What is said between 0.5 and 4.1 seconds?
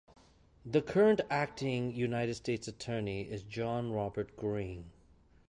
The current Acting United States Attorney is John